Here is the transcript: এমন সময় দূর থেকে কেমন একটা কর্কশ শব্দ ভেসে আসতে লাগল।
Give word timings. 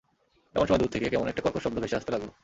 এমন 0.55 0.65
সময় 0.67 0.79
দূর 0.79 0.91
থেকে 0.91 1.07
কেমন 1.09 1.27
একটা 1.27 1.41
কর্কশ 1.41 1.61
শব্দ 1.63 1.77
ভেসে 1.79 1.97
আসতে 1.97 2.11
লাগল। 2.11 2.29